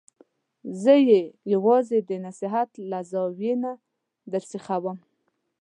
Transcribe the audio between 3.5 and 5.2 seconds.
نه درسیخوم.